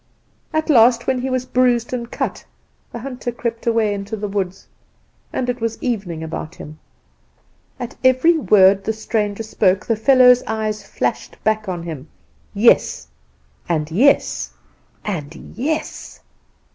[0.51, 2.43] At last, when he was bruised and cut,
[2.91, 4.65] the hunter crept away into the woods.
[5.31, 6.79] And it was evening about him."
[7.79, 12.07] At every word the stranger spoke the fellow's eyes flashed back on him
[12.55, 13.09] yes,
[13.69, 14.53] and yes,
[15.05, 16.21] and yes!